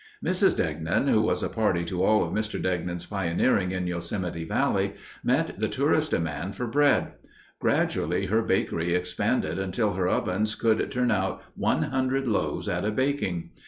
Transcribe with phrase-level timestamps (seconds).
[0.25, 0.57] Mrs.
[0.57, 2.59] Degnan, who was a party to all of Mr.
[2.59, 4.93] Degnan's pioneering in Yosemite Valley,
[5.23, 7.11] met the tourists' demand for bread.
[7.59, 12.89] Gradually, her bakery expanded until her ovens could turn out one hundred loaves at a
[12.89, 13.51] baking.